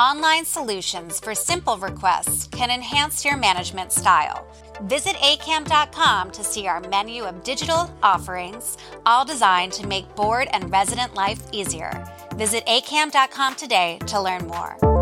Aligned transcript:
online 0.00 0.46
solutions 0.46 1.20
for 1.20 1.34
simple 1.34 1.76
requests 1.76 2.48
can 2.48 2.70
enhance 2.70 3.22
your 3.22 3.36
management 3.36 3.92
style. 3.92 4.46
Visit 4.84 5.14
acam.com 5.16 6.30
to 6.30 6.42
see 6.42 6.66
our 6.66 6.80
menu 6.80 7.24
of 7.24 7.42
digital 7.42 7.94
offerings, 8.02 8.78
all 9.04 9.26
designed 9.26 9.72
to 9.74 9.86
make 9.86 10.16
board 10.16 10.48
and 10.52 10.72
resident 10.72 11.12
life 11.14 11.42
easier. 11.52 11.92
Visit 12.36 12.64
acam.com 12.64 13.56
today 13.56 13.98
to 14.06 14.18
learn 14.18 14.46
more. 14.46 14.99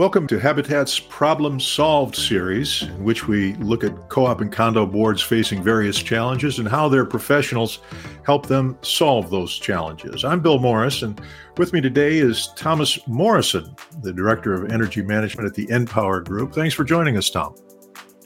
Welcome 0.00 0.26
to 0.28 0.38
Habitat's 0.38 0.98
Problem 0.98 1.60
Solved 1.60 2.16
series, 2.16 2.84
in 2.84 3.04
which 3.04 3.28
we 3.28 3.52
look 3.56 3.84
at 3.84 4.08
co 4.08 4.24
op 4.24 4.40
and 4.40 4.50
condo 4.50 4.86
boards 4.86 5.20
facing 5.20 5.62
various 5.62 6.02
challenges 6.02 6.58
and 6.58 6.66
how 6.66 6.88
their 6.88 7.04
professionals 7.04 7.80
help 8.24 8.46
them 8.46 8.78
solve 8.80 9.28
those 9.28 9.58
challenges. 9.58 10.24
I'm 10.24 10.40
Bill 10.40 10.58
Morris, 10.58 11.02
and 11.02 11.20
with 11.58 11.74
me 11.74 11.82
today 11.82 12.16
is 12.16 12.48
Thomas 12.56 12.98
Morrison, 13.06 13.76
the 14.00 14.10
Director 14.10 14.54
of 14.54 14.72
Energy 14.72 15.02
Management 15.02 15.46
at 15.46 15.52
the 15.52 15.70
En-Power 15.70 16.22
Group. 16.22 16.54
Thanks 16.54 16.72
for 16.72 16.82
joining 16.82 17.18
us, 17.18 17.28
Tom. 17.28 17.54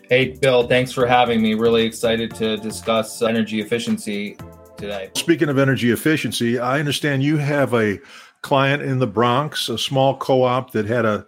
Hey, 0.09 0.29
Bill, 0.41 0.69
thanks 0.69 0.93
for 0.93 1.09
having 1.09 1.43
me. 1.43 1.55
Really 1.55 1.83
excited 1.83 2.33
to 2.37 2.57
discuss 2.57 3.21
energy 3.21 3.61
efficiency 3.61 4.37
today. 4.77 5.11
Speaking 5.17 5.49
of 5.49 5.59
energy 5.59 5.91
efficiency, 5.91 6.57
I 6.57 6.79
understand 6.79 7.25
you 7.25 7.37
have 7.39 7.75
a 7.75 7.99
client 8.43 8.81
in 8.81 9.01
the 9.01 9.09
Bronx, 9.09 9.69
a 9.69 9.77
small 9.77 10.17
co 10.17 10.45
op 10.45 10.71
that 10.71 10.87
had 10.87 11.05
a 11.05 11.27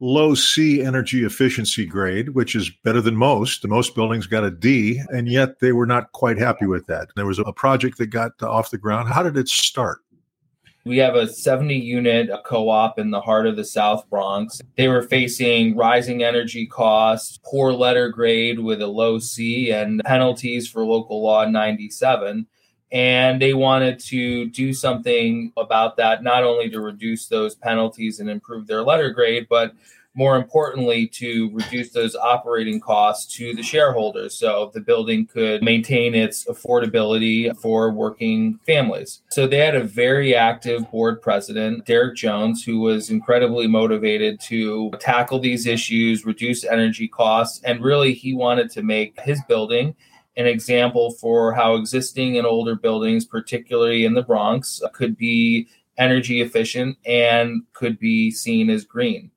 low 0.00 0.34
C 0.34 0.82
energy 0.82 1.24
efficiency 1.24 1.86
grade, 1.86 2.30
which 2.30 2.56
is 2.56 2.70
better 2.82 3.00
than 3.00 3.16
most. 3.16 3.62
The 3.62 3.68
most 3.68 3.94
buildings 3.94 4.26
got 4.26 4.44
a 4.44 4.50
D, 4.50 5.00
and 5.10 5.28
yet 5.28 5.60
they 5.60 5.72
were 5.72 5.86
not 5.86 6.12
quite 6.12 6.38
happy 6.38 6.66
with 6.66 6.86
that. 6.86 7.08
There 7.14 7.26
was 7.26 7.38
a 7.38 7.52
project 7.52 7.98
that 7.98 8.06
got 8.06 8.42
off 8.42 8.70
the 8.70 8.78
ground. 8.78 9.08
How 9.08 9.22
did 9.22 9.36
it 9.36 9.48
start? 9.48 10.00
We 10.86 10.96
have 10.96 11.14
a 11.14 11.28
70 11.28 11.76
unit 11.76 12.30
co 12.46 12.70
op 12.70 12.98
in 12.98 13.10
the 13.10 13.20
heart 13.20 13.46
of 13.46 13.56
the 13.56 13.64
South 13.66 14.08
Bronx. 14.08 14.62
They 14.76 14.88
were 14.88 15.02
facing 15.02 15.76
rising 15.76 16.22
energy 16.22 16.66
costs, 16.66 17.38
poor 17.44 17.72
letter 17.72 18.08
grade 18.08 18.58
with 18.58 18.80
a 18.80 18.86
low 18.86 19.18
C, 19.18 19.70
and 19.70 20.00
penalties 20.06 20.66
for 20.68 20.82
local 20.82 21.22
law 21.22 21.44
97 21.44 22.46
and 22.92 23.40
they 23.40 23.54
wanted 23.54 23.98
to 23.98 24.46
do 24.50 24.72
something 24.72 25.52
about 25.56 25.96
that 25.96 26.22
not 26.22 26.42
only 26.42 26.68
to 26.70 26.80
reduce 26.80 27.26
those 27.28 27.54
penalties 27.54 28.20
and 28.20 28.28
improve 28.28 28.66
their 28.66 28.82
letter 28.82 29.10
grade 29.10 29.46
but 29.48 29.74
more 30.14 30.36
importantly 30.36 31.06
to 31.06 31.50
reduce 31.52 31.90
those 31.90 32.16
operating 32.16 32.80
costs 32.80 33.32
to 33.36 33.54
the 33.54 33.62
shareholders. 33.62 34.34
So 34.36 34.70
the 34.74 34.80
building 34.80 35.26
could 35.26 35.62
maintain 35.62 36.14
its 36.14 36.44
affordability 36.46 37.56
for 37.58 37.92
working 37.92 38.58
families. 38.66 39.22
So 39.30 39.46
they 39.46 39.58
had 39.58 39.76
a 39.76 39.84
very 39.84 40.34
active 40.34 40.90
board 40.90 41.22
president 41.22 41.86
derek 41.86 42.16
jones 42.16 42.64
who 42.64 42.80
was 42.80 43.10
incredibly 43.10 43.66
motivated 43.66 44.40
to 44.40 44.90
tackle 45.00 45.38
these 45.38 45.66
issues 45.66 46.26
reduce 46.26 46.64
energy 46.64 47.08
costs 47.08 47.62
and 47.62 47.82
really 47.82 48.12
he 48.12 48.34
wanted 48.34 48.70
to 48.70 48.82
make 48.82 49.18
his 49.20 49.40
building 49.48 49.94
an 50.40 50.46
example 50.46 51.10
for 51.12 51.52
how 51.52 51.74
existing 51.74 52.38
and 52.38 52.46
older 52.46 52.74
buildings, 52.74 53.26
particularly 53.26 54.06
in 54.06 54.14
the 54.14 54.22
Bronx, 54.22 54.80
could 54.94 55.16
be 55.16 55.68
energy 55.98 56.40
efficient 56.40 56.96
and 57.04 57.62
could 57.74 57.98
be 57.98 58.30
seen 58.30 58.70
as 58.70 58.84
green. 58.84 59.30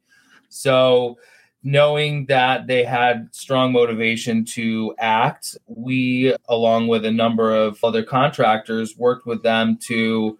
So, 0.47 1.17
knowing 1.61 2.25
that 2.27 2.67
they 2.67 2.83
had 2.83 3.27
strong 3.31 3.73
motivation 3.73 4.45
to 4.45 4.95
act, 4.97 5.57
we, 5.67 6.33
along 6.47 6.87
with 6.87 7.05
a 7.05 7.11
number 7.11 7.53
of 7.53 7.83
other 7.83 8.03
contractors, 8.03 8.97
worked 8.97 9.25
with 9.25 9.43
them 9.43 9.77
to 9.87 10.37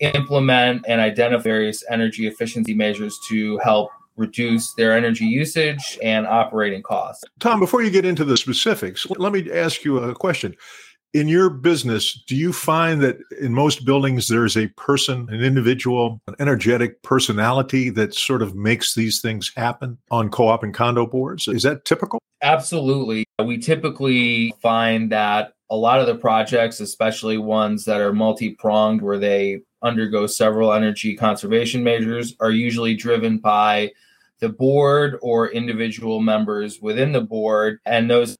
implement 0.00 0.84
and 0.86 1.00
identify 1.00 1.42
various 1.42 1.84
energy 1.90 2.26
efficiency 2.26 2.74
measures 2.74 3.18
to 3.28 3.58
help 3.58 3.90
reduce 4.16 4.74
their 4.74 4.96
energy 4.96 5.24
usage 5.24 5.98
and 6.02 6.26
operating 6.26 6.82
costs. 6.82 7.24
Tom, 7.40 7.60
before 7.60 7.82
you 7.82 7.90
get 7.90 8.04
into 8.04 8.24
the 8.24 8.36
specifics, 8.36 9.06
let 9.10 9.32
me 9.32 9.50
ask 9.52 9.84
you 9.84 9.98
a 9.98 10.14
question. 10.14 10.54
In 11.12 11.28
your 11.28 11.48
business, 11.48 12.24
do 12.26 12.34
you 12.34 12.52
find 12.52 13.00
that 13.02 13.18
in 13.40 13.54
most 13.54 13.84
buildings 13.84 14.26
there's 14.26 14.56
a 14.56 14.66
person, 14.76 15.28
an 15.30 15.44
individual, 15.44 16.20
an 16.26 16.34
energetic 16.40 17.02
personality 17.02 17.88
that 17.90 18.14
sort 18.14 18.42
of 18.42 18.56
makes 18.56 18.96
these 18.96 19.20
things 19.20 19.52
happen 19.56 19.96
on 20.10 20.28
co 20.28 20.48
op 20.48 20.64
and 20.64 20.74
condo 20.74 21.06
boards? 21.06 21.46
Is 21.46 21.62
that 21.62 21.84
typical? 21.84 22.18
Absolutely. 22.42 23.24
We 23.42 23.58
typically 23.58 24.54
find 24.60 25.10
that 25.12 25.52
a 25.70 25.76
lot 25.76 26.00
of 26.00 26.06
the 26.06 26.16
projects, 26.16 26.80
especially 26.80 27.38
ones 27.38 27.84
that 27.84 28.00
are 28.00 28.12
multi 28.12 28.50
pronged, 28.50 29.00
where 29.00 29.18
they 29.18 29.60
undergo 29.84 30.26
several 30.26 30.72
energy 30.72 31.14
conservation 31.14 31.84
measures, 31.84 32.34
are 32.40 32.50
usually 32.50 32.94
driven 32.94 33.38
by 33.38 33.92
the 34.40 34.48
board 34.48 35.18
or 35.22 35.50
individual 35.50 36.20
members 36.20 36.80
within 36.80 37.12
the 37.12 37.20
board. 37.20 37.78
And 37.86 38.10
those 38.10 38.36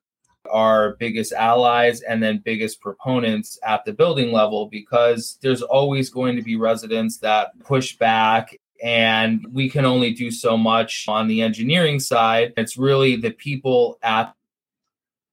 are 0.51 0.97
biggest 0.97 1.33
allies 1.33 2.01
and 2.03 2.23
then 2.23 2.43
biggest 2.45 2.81
proponents 2.81 3.59
at 3.67 3.85
the 3.85 3.93
building 3.93 4.33
level 4.33 4.67
because 4.67 5.39
there's 5.41 5.63
always 5.63 6.11
going 6.11 6.37
to 6.37 6.43
be 6.43 6.57
residents 6.57 7.19
that 7.19 7.59
push 7.61 7.97
back 7.97 8.57
and 8.83 9.47
we 9.53 9.71
can 9.71 9.85
only 9.85 10.13
do 10.13 10.31
so 10.31 10.57
much 10.57 11.07
on 11.09 11.29
the 11.29 11.41
engineering 11.41 11.99
side 11.99 12.53
it's 12.57 12.77
really 12.77 13.17
the 13.17 13.31
people 13.31 13.99
at 14.03 14.35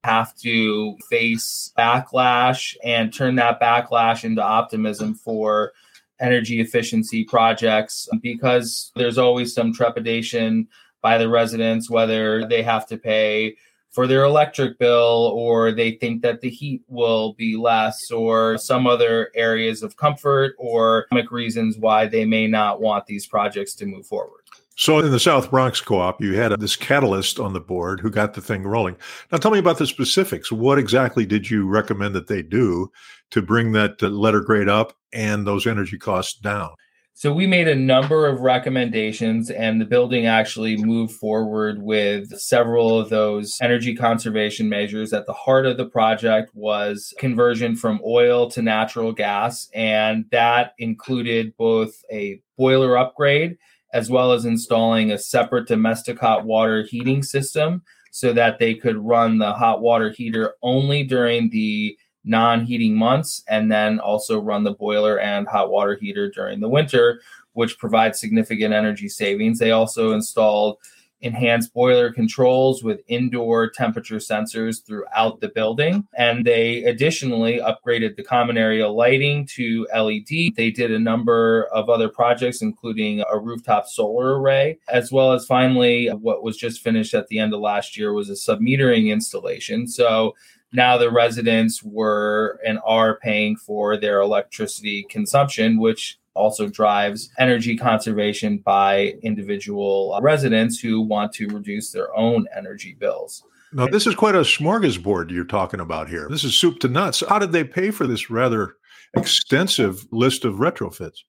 have 0.03 0.35
to 0.35 0.97
face 1.09 1.71
backlash 1.77 2.75
and 2.83 3.13
turn 3.13 3.35
that 3.35 3.59
backlash 3.59 4.23
into 4.23 4.41
optimism 4.41 5.13
for 5.13 5.73
energy 6.21 6.61
efficiency 6.61 7.23
projects 7.23 8.07
because 8.21 8.91
there's 8.95 9.17
always 9.17 9.53
some 9.53 9.73
trepidation 9.73 10.67
by 11.01 11.17
the 11.17 11.27
residents 11.27 11.89
whether 11.89 12.47
they 12.47 12.61
have 12.61 12.85
to 12.87 12.97
pay 12.97 13.55
for 13.91 14.07
their 14.07 14.23
electric 14.23 14.79
bill 14.79 15.31
or 15.35 15.71
they 15.71 15.91
think 15.91 16.21
that 16.21 16.41
the 16.41 16.49
heat 16.49 16.81
will 16.87 17.33
be 17.33 17.57
less 17.57 18.09
or 18.09 18.57
some 18.57 18.87
other 18.87 19.29
areas 19.35 19.83
of 19.83 19.97
comfort 19.97 20.55
or 20.57 21.05
economic 21.11 21.31
reasons 21.31 21.77
why 21.77 22.07
they 22.07 22.23
may 22.23 22.47
not 22.47 22.79
want 22.79 23.05
these 23.05 23.27
projects 23.27 23.75
to 23.75 23.85
move 23.85 24.05
forward. 24.05 24.41
So, 24.77 24.99
in 24.99 25.11
the 25.11 25.19
South 25.19 25.51
Bronx 25.51 25.81
Co 25.81 25.99
op, 25.99 26.21
you 26.21 26.35
had 26.35 26.57
this 26.59 26.75
catalyst 26.75 27.39
on 27.39 27.53
the 27.53 27.59
board 27.59 27.99
who 27.99 28.09
got 28.09 28.33
the 28.33 28.41
thing 28.41 28.63
rolling. 28.63 28.95
Now, 29.31 29.37
tell 29.37 29.51
me 29.51 29.59
about 29.59 29.77
the 29.77 29.85
specifics. 29.85 30.51
What 30.51 30.79
exactly 30.79 31.25
did 31.25 31.49
you 31.49 31.67
recommend 31.67 32.15
that 32.15 32.27
they 32.27 32.41
do 32.41 32.89
to 33.31 33.41
bring 33.41 33.73
that 33.73 34.01
uh, 34.01 34.07
letter 34.07 34.39
grade 34.41 34.69
up 34.69 34.93
and 35.13 35.45
those 35.45 35.67
energy 35.67 35.97
costs 35.97 36.39
down? 36.39 36.71
So 37.13 37.31
we 37.31 37.45
made 37.45 37.67
a 37.67 37.75
number 37.75 38.25
of 38.25 38.39
recommendations, 38.39 39.51
and 39.51 39.79
the 39.79 39.85
building 39.85 40.25
actually 40.25 40.77
moved 40.77 41.13
forward 41.13 41.83
with 41.83 42.35
several 42.39 42.97
of 42.97 43.09
those 43.09 43.57
energy 43.61 43.93
conservation 43.93 44.69
measures. 44.69 45.13
At 45.13 45.27
the 45.27 45.33
heart 45.33 45.67
of 45.67 45.77
the 45.77 45.85
project 45.85 46.49
was 46.55 47.13
conversion 47.19 47.75
from 47.75 47.99
oil 48.03 48.49
to 48.51 48.61
natural 48.61 49.11
gas, 49.11 49.69
and 49.75 50.25
that 50.31 50.73
included 50.79 51.55
both 51.57 51.93
a 52.11 52.41
boiler 52.57 52.97
upgrade 52.97 53.57
as 53.93 54.09
well 54.09 54.31
as 54.31 54.45
installing 54.45 55.11
a 55.11 55.17
separate 55.17 55.67
domestic 55.67 56.19
hot 56.19 56.45
water 56.45 56.83
heating 56.83 57.23
system 57.23 57.81
so 58.11 58.33
that 58.33 58.59
they 58.59 58.73
could 58.73 58.97
run 58.97 59.37
the 59.37 59.53
hot 59.53 59.81
water 59.81 60.09
heater 60.09 60.55
only 60.61 61.03
during 61.03 61.49
the 61.49 61.97
non 62.23 62.63
heating 62.63 62.95
months 62.95 63.43
and 63.47 63.71
then 63.71 63.99
also 63.99 64.39
run 64.39 64.63
the 64.63 64.73
boiler 64.73 65.19
and 65.19 65.47
hot 65.47 65.71
water 65.71 65.95
heater 65.95 66.29
during 66.29 66.59
the 66.59 66.69
winter, 66.69 67.21
which 67.53 67.79
provides 67.79 68.19
significant 68.19 68.73
energy 68.73 69.09
savings. 69.09 69.59
They 69.59 69.71
also 69.71 70.11
installed 70.11 70.77
enhanced 71.21 71.73
boiler 71.73 72.11
controls 72.11 72.83
with 72.83 73.01
indoor 73.07 73.69
temperature 73.69 74.17
sensors 74.17 74.85
throughout 74.85 75.39
the 75.41 75.49
building. 75.49 76.07
And 76.17 76.45
they 76.45 76.83
additionally 76.83 77.59
upgraded 77.59 78.15
the 78.15 78.23
common 78.23 78.57
area 78.57 78.89
lighting 78.89 79.47
to 79.55 79.87
LED. 79.95 80.55
They 80.55 80.71
did 80.71 80.91
a 80.91 80.99
number 80.99 81.67
of 81.73 81.89
other 81.89 82.09
projects, 82.09 82.61
including 82.61 83.23
a 83.31 83.39
rooftop 83.39 83.87
solar 83.87 84.39
array, 84.39 84.79
as 84.89 85.11
well 85.11 85.33
as 85.33 85.45
finally, 85.45 86.07
what 86.07 86.43
was 86.43 86.57
just 86.57 86.81
finished 86.81 87.13
at 87.13 87.27
the 87.27 87.39
end 87.39 87.53
of 87.53 87.59
last 87.59 87.97
year 87.97 88.13
was 88.13 88.29
a 88.29 88.33
submetering 88.33 89.09
installation. 89.11 89.87
So 89.87 90.35
now 90.73 90.97
the 90.97 91.11
residents 91.11 91.83
were 91.83 92.59
and 92.65 92.79
are 92.85 93.17
paying 93.19 93.57
for 93.57 93.97
their 93.97 94.21
electricity 94.21 95.05
consumption, 95.09 95.79
which 95.79 96.17
also 96.33 96.67
drives 96.67 97.29
energy 97.37 97.77
conservation 97.77 98.57
by 98.59 99.15
individual 99.23 100.13
uh, 100.15 100.21
residents 100.21 100.79
who 100.79 101.01
want 101.01 101.33
to 101.33 101.47
reduce 101.47 101.91
their 101.91 102.15
own 102.15 102.47
energy 102.55 102.95
bills. 102.99 103.43
Now, 103.73 103.87
this 103.87 104.05
is 104.05 104.15
quite 104.15 104.35
a 104.35 104.39
smorgasbord 104.39 105.31
you're 105.31 105.45
talking 105.45 105.79
about 105.79 106.09
here. 106.09 106.27
This 106.29 106.43
is 106.43 106.55
soup 106.55 106.79
to 106.79 106.89
nuts. 106.89 107.23
How 107.27 107.39
did 107.39 107.53
they 107.53 107.63
pay 107.63 107.91
for 107.91 108.05
this 108.05 108.29
rather 108.29 108.75
extensive 109.15 110.05
list 110.11 110.43
of 110.43 110.55
retrofits? 110.55 111.19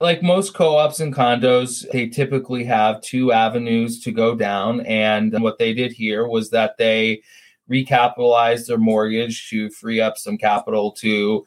Like 0.00 0.22
most 0.22 0.54
co 0.54 0.76
ops 0.76 0.98
and 0.98 1.14
condos, 1.14 1.88
they 1.92 2.08
typically 2.08 2.64
have 2.64 3.00
two 3.00 3.32
avenues 3.32 4.00
to 4.00 4.10
go 4.10 4.34
down. 4.34 4.80
And 4.80 5.40
what 5.40 5.58
they 5.58 5.72
did 5.72 5.92
here 5.92 6.26
was 6.26 6.50
that 6.50 6.76
they 6.78 7.22
recapitalized 7.70 8.66
their 8.66 8.78
mortgage 8.78 9.48
to 9.50 9.70
free 9.70 10.00
up 10.00 10.18
some 10.18 10.36
capital 10.36 10.90
to 10.92 11.46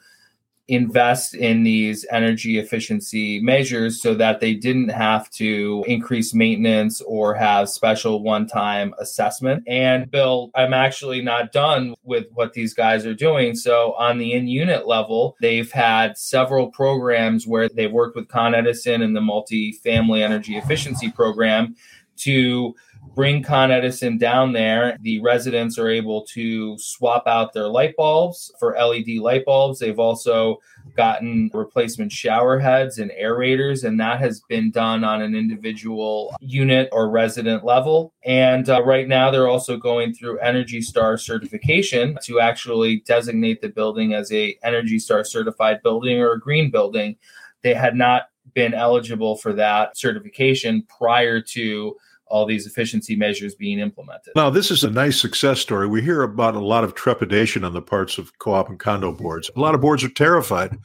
invest 0.67 1.33
in 1.33 1.63
these 1.63 2.05
energy 2.11 2.57
efficiency 2.59 3.39
measures 3.39 4.01
so 4.01 4.13
that 4.15 4.41
they 4.41 4.53
didn't 4.53 4.89
have 4.89 5.29
to 5.29 5.83
increase 5.87 6.33
maintenance 6.33 6.99
or 7.01 7.33
have 7.33 7.69
special 7.69 8.21
one 8.21 8.47
time 8.47 8.93
assessment. 8.99 9.63
And 9.65 10.11
Bill, 10.11 10.51
I'm 10.55 10.73
actually 10.73 11.21
not 11.21 11.53
done 11.53 11.95
with 12.03 12.25
what 12.33 12.53
these 12.53 12.73
guys 12.73 13.05
are 13.05 13.13
doing. 13.13 13.55
So, 13.55 13.93
on 13.93 14.17
the 14.17 14.33
in 14.33 14.47
unit 14.47 14.87
level, 14.87 15.37
they've 15.41 15.71
had 15.71 16.17
several 16.17 16.69
programs 16.69 17.47
where 17.47 17.69
they've 17.69 17.91
worked 17.91 18.15
with 18.15 18.27
Con 18.27 18.53
Edison 18.53 19.01
and 19.01 19.15
the 19.15 19.21
multi 19.21 19.71
family 19.71 20.21
energy 20.21 20.57
efficiency 20.57 21.09
program 21.09 21.75
to 22.17 22.75
bring 23.15 23.41
Con 23.41 23.71
Edison 23.71 24.17
down 24.17 24.53
there. 24.53 24.97
The 25.01 25.19
residents 25.21 25.79
are 25.79 25.89
able 25.89 26.23
to 26.33 26.77
swap 26.77 27.25
out 27.25 27.51
their 27.53 27.67
light 27.67 27.95
bulbs 27.95 28.51
for 28.59 28.77
LED 28.77 29.17
light 29.19 29.43
bulbs. 29.45 29.79
They've 29.79 29.99
also 29.99 30.59
gotten 30.95 31.49
replacement 31.53 32.11
shower 32.11 32.59
heads 32.59 32.99
and 32.99 33.11
aerators, 33.11 33.83
and 33.83 33.99
that 33.99 34.19
has 34.19 34.41
been 34.41 34.71
done 34.71 35.03
on 35.03 35.21
an 35.21 35.35
individual 35.35 36.35
unit 36.39 36.89
or 36.91 37.09
resident 37.09 37.65
level. 37.65 38.13
And 38.23 38.69
uh, 38.69 38.83
right 38.83 39.07
now, 39.07 39.31
they're 39.31 39.47
also 39.47 39.77
going 39.77 40.13
through 40.13 40.39
Energy 40.39 40.81
Star 40.81 41.17
certification 41.17 42.17
to 42.23 42.39
actually 42.39 42.97
designate 43.07 43.61
the 43.61 43.69
building 43.69 44.13
as 44.13 44.31
a 44.31 44.57
Energy 44.63 44.99
Star 44.99 45.23
certified 45.23 45.81
building 45.81 46.19
or 46.19 46.33
a 46.33 46.39
green 46.39 46.71
building. 46.71 47.15
They 47.63 47.73
had 47.73 47.95
not 47.95 48.29
been 48.53 48.73
eligible 48.73 49.35
for 49.35 49.53
that 49.53 49.97
certification 49.97 50.83
prior 50.83 51.41
to 51.41 51.95
all 52.29 52.45
these 52.45 52.65
efficiency 52.65 53.15
measures 53.15 53.55
being 53.55 53.79
implemented. 53.79 54.33
Now, 54.35 54.49
this 54.49 54.71
is 54.71 54.83
a 54.83 54.89
nice 54.89 55.19
success 55.19 55.59
story. 55.59 55.87
We 55.87 56.01
hear 56.01 56.23
about 56.23 56.55
a 56.55 56.59
lot 56.59 56.83
of 56.83 56.95
trepidation 56.95 57.63
on 57.63 57.73
the 57.73 57.81
parts 57.81 58.17
of 58.17 58.37
co 58.39 58.53
op 58.53 58.69
and 58.69 58.79
condo 58.79 59.11
boards. 59.11 59.49
A 59.55 59.59
lot 59.59 59.75
of 59.75 59.81
boards 59.81 60.03
are 60.03 60.09
terrified 60.09 60.77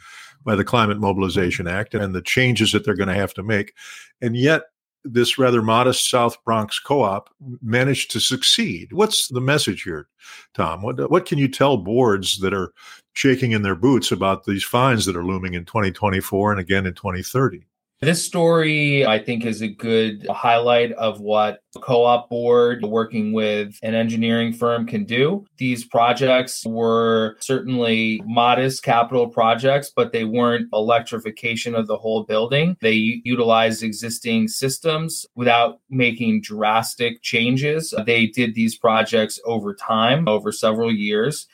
by 0.44 0.56
the 0.56 0.64
Climate 0.64 0.98
Mobilization 0.98 1.66
Act 1.66 1.94
and 1.94 2.14
the 2.14 2.22
changes 2.22 2.72
that 2.72 2.84
they're 2.84 2.96
going 2.96 3.08
to 3.08 3.14
have 3.14 3.34
to 3.34 3.42
make. 3.42 3.74
And 4.20 4.36
yet, 4.36 4.62
this 5.04 5.38
rather 5.38 5.62
modest 5.62 6.08
South 6.08 6.36
Bronx 6.44 6.78
co-op 6.78 7.28
managed 7.60 8.10
to 8.12 8.20
succeed. 8.20 8.92
What's 8.92 9.28
the 9.28 9.40
message 9.40 9.82
here, 9.82 10.08
Tom? 10.54 10.82
What 10.82 11.10
what 11.10 11.26
can 11.26 11.38
you 11.38 11.48
tell 11.48 11.76
boards 11.76 12.38
that 12.38 12.54
are 12.54 12.72
shaking 13.14 13.52
in 13.52 13.62
their 13.62 13.74
boots 13.74 14.12
about 14.12 14.44
these 14.44 14.64
fines 14.64 15.04
that 15.06 15.16
are 15.16 15.24
looming 15.24 15.54
in 15.54 15.64
2024 15.64 16.52
and 16.52 16.60
again 16.60 16.86
in 16.86 16.94
2030? 16.94 17.66
This 18.02 18.24
story, 18.24 19.06
I 19.06 19.20
think, 19.20 19.46
is 19.46 19.62
a 19.62 19.68
good 19.68 20.26
highlight 20.26 20.90
of 20.94 21.20
what 21.20 21.60
a 21.76 21.78
co 21.78 22.02
op 22.02 22.28
board 22.28 22.84
working 22.84 23.32
with 23.32 23.78
an 23.80 23.94
engineering 23.94 24.52
firm 24.52 24.88
can 24.88 25.04
do. 25.04 25.46
These 25.58 25.84
projects 25.84 26.66
were 26.66 27.36
certainly 27.38 28.20
modest 28.26 28.82
capital 28.82 29.28
projects, 29.28 29.92
but 29.94 30.12
they 30.12 30.24
weren't 30.24 30.68
electrification 30.72 31.76
of 31.76 31.86
the 31.86 31.96
whole 31.96 32.24
building. 32.24 32.76
They 32.80 33.20
utilized 33.24 33.84
existing 33.84 34.48
systems 34.48 35.24
without 35.36 35.78
making 35.88 36.40
drastic 36.40 37.22
changes. 37.22 37.94
They 38.04 38.26
did 38.26 38.56
these 38.56 38.76
projects 38.76 39.38
over 39.44 39.74
time, 39.74 40.26
over 40.26 40.50
several 40.50 40.90
years. 40.90 41.46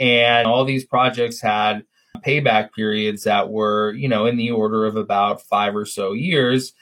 And 0.00 0.48
all 0.48 0.64
these 0.64 0.84
projects 0.84 1.40
had 1.40 1.84
payback 2.18 2.72
periods 2.72 3.24
that 3.24 3.50
were, 3.50 3.92
you 3.92 4.08
know, 4.08 4.26
in 4.26 4.36
the 4.36 4.50
order 4.50 4.86
of 4.86 4.96
about 4.96 5.42
five 5.42 5.74
or 5.76 5.84
so 5.84 6.12
years. 6.12 6.72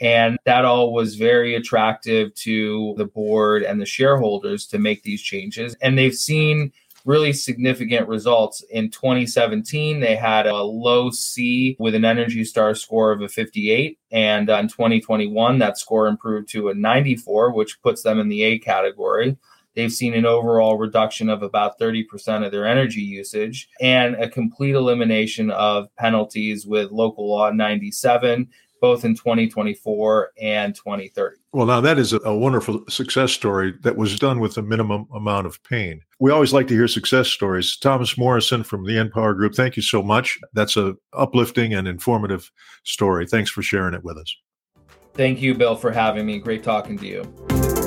And 0.00 0.38
that 0.46 0.64
all 0.64 0.94
was 0.94 1.16
very 1.16 1.54
attractive 1.54 2.34
to 2.36 2.94
the 2.96 3.04
board 3.04 3.62
and 3.62 3.80
the 3.80 3.86
shareholders 3.86 4.66
to 4.68 4.78
make 4.78 5.02
these 5.02 5.20
changes. 5.20 5.76
And 5.82 5.98
they've 5.98 6.14
seen 6.14 6.72
really 7.04 7.32
significant 7.32 8.08
results. 8.08 8.62
In 8.70 8.90
2017, 8.90 10.00
they 10.00 10.16
had 10.16 10.46
a 10.46 10.62
low 10.62 11.10
C 11.10 11.76
with 11.78 11.94
an 11.94 12.04
Energy 12.04 12.44
Star 12.44 12.74
score 12.74 13.12
of 13.12 13.20
a 13.22 13.28
58. 13.28 13.98
And 14.10 14.48
in 14.48 14.68
2021, 14.68 15.58
that 15.58 15.78
score 15.78 16.06
improved 16.06 16.48
to 16.50 16.68
a 16.68 16.74
94, 16.74 17.52
which 17.52 17.80
puts 17.82 18.02
them 18.02 18.18
in 18.20 18.28
the 18.28 18.42
A 18.42 18.58
category. 18.58 19.36
They've 19.80 19.90
seen 19.90 20.12
an 20.12 20.26
overall 20.26 20.76
reduction 20.76 21.30
of 21.30 21.42
about 21.42 21.78
30% 21.78 22.44
of 22.44 22.52
their 22.52 22.66
energy 22.66 23.00
usage 23.00 23.66
and 23.80 24.14
a 24.16 24.28
complete 24.28 24.74
elimination 24.74 25.50
of 25.52 25.88
penalties 25.96 26.66
with 26.66 26.90
local 26.90 27.30
law 27.30 27.50
97 27.50 28.46
both 28.82 29.06
in 29.06 29.14
2024 29.14 30.32
and 30.40 30.74
2030. 30.74 31.36
Well, 31.52 31.66
now 31.66 31.80
that 31.80 31.98
is 31.98 32.12
a 32.12 32.34
wonderful 32.34 32.84
success 32.88 33.32
story 33.32 33.74
that 33.82 33.96
was 33.96 34.18
done 34.18 34.40
with 34.40 34.56
a 34.58 34.62
minimum 34.62 35.06
amount 35.14 35.46
of 35.46 35.62
pain. 35.64 36.00
We 36.18 36.30
always 36.30 36.52
like 36.52 36.66
to 36.68 36.74
hear 36.74 36.88
success 36.88 37.28
stories. 37.28 37.76
Thomas 37.76 38.16
Morrison 38.16 38.62
from 38.62 38.84
the 38.84 38.98
En-Power 38.98 39.34
Group, 39.34 39.54
thank 39.54 39.76
you 39.76 39.82
so 39.82 40.02
much. 40.02 40.38
That's 40.54 40.76
a 40.76 40.94
uplifting 41.14 41.74
and 41.74 41.88
informative 41.88 42.50
story. 42.84 43.26
Thanks 43.26 43.50
for 43.50 43.62
sharing 43.62 43.94
it 43.94 44.04
with 44.04 44.18
us. 44.18 44.34
Thank 45.14 45.40
you, 45.40 45.54
Bill, 45.54 45.76
for 45.76 45.90
having 45.90 46.26
me. 46.26 46.38
Great 46.38 46.62
talking 46.62 46.98
to 46.98 47.06
you. 47.06 47.79